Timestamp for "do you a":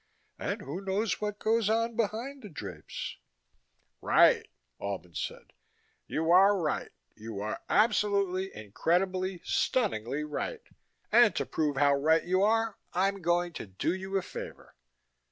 13.67-14.23